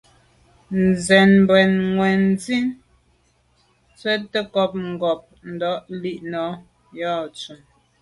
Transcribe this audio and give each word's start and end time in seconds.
Sə̂n 1.05 1.31
bu’ŋwà’nì 1.47 2.57
swatə̂ncob 3.99 4.71
ncob 4.89 5.21
ntad 5.51 5.79
lî 6.01 6.13
nâ’ 6.31 6.43
yα̌ 6.99 7.13
tumə. 7.37 7.63